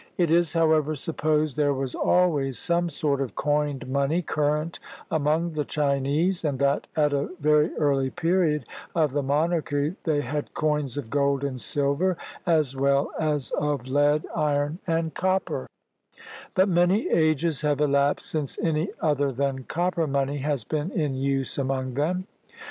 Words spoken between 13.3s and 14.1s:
of